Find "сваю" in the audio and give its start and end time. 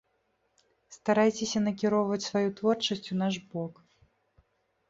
2.29-2.49